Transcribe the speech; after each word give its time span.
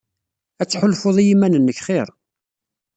Ad 0.61 0.67
tḥulfuḍ 0.69 1.17
i 1.19 1.23
yiman-nnek 1.27 1.79
xir. 1.85 2.07